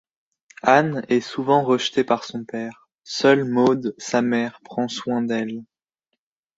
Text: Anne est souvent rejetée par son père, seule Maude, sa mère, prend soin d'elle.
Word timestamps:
Anne 0.63 1.05
est 1.09 1.21
souvent 1.21 1.63
rejetée 1.63 2.03
par 2.03 2.23
son 2.23 2.43
père, 2.43 2.89
seule 3.03 3.43
Maude, 3.45 3.93
sa 3.99 4.23
mère, 4.23 4.59
prend 4.63 4.87
soin 4.87 5.21
d'elle. 5.21 5.61